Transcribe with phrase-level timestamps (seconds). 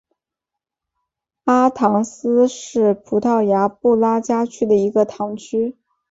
[1.43, 5.77] 阿唐斯是葡萄牙布拉加区的一个堂区。